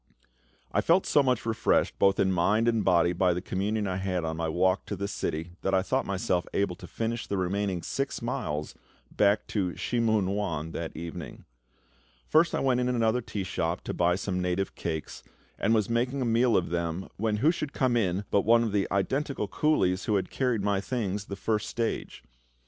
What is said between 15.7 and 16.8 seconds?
was making a meal of